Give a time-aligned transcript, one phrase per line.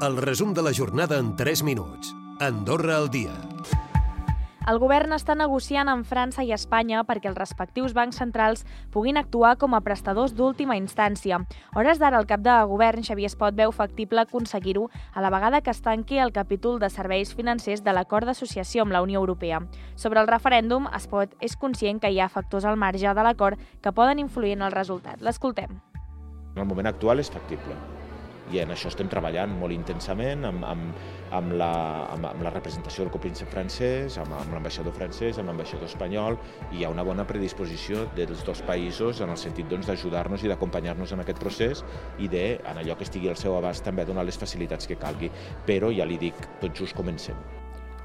[0.00, 2.14] El resum de la jornada en 3 minuts.
[2.38, 3.32] Andorra al dia.
[4.70, 8.62] El govern està negociant amb França i Espanya perquè els respectius bancs centrals
[8.94, 11.40] puguin actuar com a prestadors d'última instància.
[11.74, 15.74] Hores d'ara, el cap de govern, Xavier Espot, veu factible aconseguir-ho a la vegada que
[15.74, 19.64] es tanqui el capítol de serveis financers de l'acord d'associació amb la Unió Europea.
[19.96, 23.90] Sobre el referèndum, Espot és conscient que hi ha factors al marge de l'acord que
[23.90, 25.18] poden influir en el resultat.
[25.18, 25.80] L'escoltem.
[26.54, 27.97] En el moment actual és factible
[28.52, 31.02] i en això estem treballant molt intensament amb, amb,
[31.36, 31.70] amb, la,
[32.14, 36.38] amb, amb la representació del copríncep francès, amb, amb l'ambaixador francès, amb l'ambaixador espanyol,
[36.72, 40.52] i hi ha una bona predisposició dels dos països en el sentit doncs, d'ajudar-nos i
[40.52, 41.84] d'acompanyar-nos en aquest procés
[42.18, 45.32] i de, en allò que estigui al seu abast, també donar les facilitats que calgui.
[45.68, 47.36] Però, ja li dic, tot just comencem.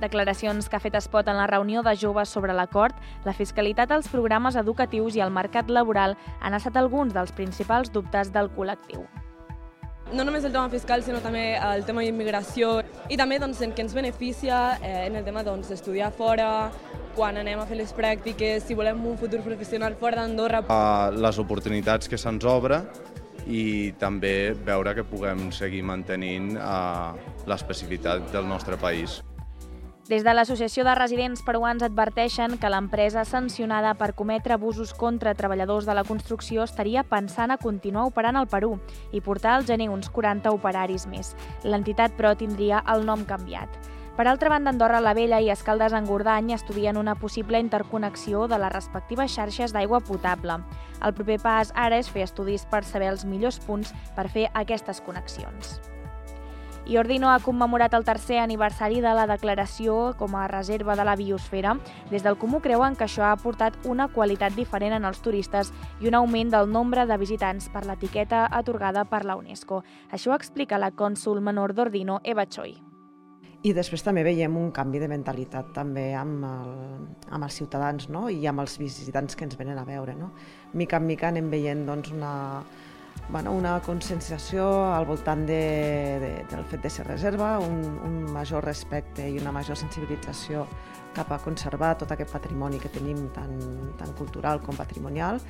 [0.00, 4.10] Declaracions que ha fet Espot en la reunió de joves sobre l'acord, la fiscalitat als
[4.12, 9.06] programes educatius i el mercat laboral han estat alguns dels principals dubtes del col·lectiu.
[10.14, 12.76] No només el tema fiscal, sinó també el tema d'immigració
[13.10, 16.50] i també doncs, en què ens beneficia eh, en el tema doncs, d'estudiar doncs, fora,
[17.16, 20.62] quan anem a fer les pràctiques, si volem un futur professional fora d'Andorra.
[20.70, 22.84] Uh, les oportunitats que se'ns obre
[23.50, 27.16] i també veure que puguem seguir mantenint uh,
[27.50, 29.20] l'especificitat del nostre país.
[30.06, 35.88] Des de l'Associació de Residents Peruans adverteixen que l'empresa sancionada per cometre abusos contra treballadors
[35.88, 38.76] de la construcció estaria pensant a continuar operant al Perú
[39.10, 41.32] i portar al gener uns 40 operaris més.
[41.64, 43.80] L'entitat, però, tindria el nom canviat.
[44.16, 48.62] Per altra banda, Andorra la Vella i Escaldes en Gordany estudien una possible interconnexió de
[48.62, 50.60] les respectives xarxes d'aigua potable.
[51.02, 55.02] El proper pas ara és fer estudis per saber els millors punts per fer aquestes
[55.02, 55.80] connexions.
[56.86, 61.16] I Ordino ha commemorat el tercer aniversari de la declaració com a reserva de la
[61.18, 61.72] biosfera.
[62.12, 66.06] Des del Comú creuen que això ha aportat una qualitat diferent en els turistes i
[66.06, 69.82] un augment del nombre de visitants per l'etiqueta atorgada per la UNESCO.
[70.14, 72.76] Això ho explica la cònsul menor d'Ordino, Eva Choi.
[73.66, 76.74] I després també veiem un canvi de mentalitat també amb, el,
[77.34, 78.28] amb els ciutadans no?
[78.30, 80.14] i amb els visitants que ens venen a veure.
[80.14, 80.36] No?
[80.78, 82.62] Mica en mica anem veient doncs, una,
[83.28, 85.62] bueno, una conscienciació al voltant de,
[86.22, 90.66] de, del fet de ser reserva, un, un major respecte i una major sensibilització
[91.16, 93.56] cap a conservar tot aquest patrimoni que tenim tant,
[93.98, 95.40] tant cultural com patrimonial.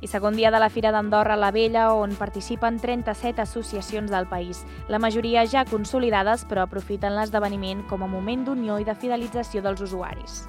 [0.00, 4.62] I segon dia de la Fira d'Andorra la Vella, on participen 37 associacions del país,
[4.88, 9.82] la majoria ja consolidades, però aprofiten l'esdeveniment com a moment d'unió i de fidelització dels
[9.84, 10.44] usuaris.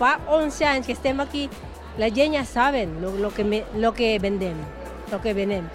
[0.00, 1.48] Fa 11 anys que estem aquí,
[2.00, 4.58] la gent ja saben lo, lo, que, me, lo que vendem
[5.10, 5.68] lo que vienen.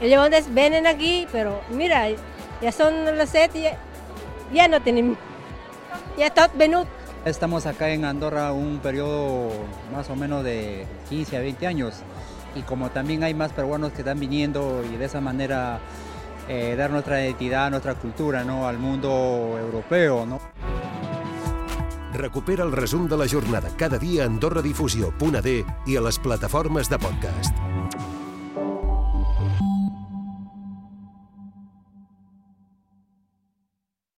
[0.00, 2.06] Ellos vienen aquí, pero mira,
[2.60, 3.78] ya son las 7 y ya,
[4.52, 5.18] ya no tenemos,
[6.16, 6.86] ya está venido.
[7.24, 9.50] Estamos acá en Andorra un periodo
[9.92, 12.02] más o menos de 15 a 20 años
[12.54, 15.80] y como también hay más peruanos que están viniendo y de esa manera
[16.48, 18.66] eh, dar nuestra identidad, nuestra cultura ¿no?
[18.66, 20.24] al mundo europeo.
[20.24, 20.40] ¿no?
[22.12, 26.98] Recupera el resum de la jornada cada dia a AndorraDifusió.d i a les plataformes de
[26.98, 27.54] podcast.